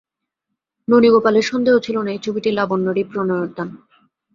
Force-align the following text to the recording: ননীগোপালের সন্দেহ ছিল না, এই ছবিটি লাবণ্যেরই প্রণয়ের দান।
ননীগোপালের 0.87 1.45
সন্দেহ 1.51 1.75
ছিল 1.79 1.95
না, 2.01 2.09
এই 2.11 2.21
ছবিটি 2.25 2.49
লাবণ্যেরই 2.51 3.03
প্রণয়ের 3.03 3.51
দান। 3.55 3.69